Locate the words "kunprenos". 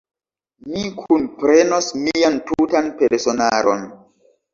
0.99-1.89